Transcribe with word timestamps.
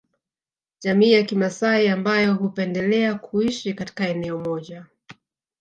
Jamii 0.83 1.11
ya 1.11 1.23
kimasai 1.23 1.87
ambayo 1.89 2.33
hupendelea 2.33 3.15
kuishi 3.15 3.73
katika 3.73 4.07
eneo 4.07 4.39
moja 4.39 4.85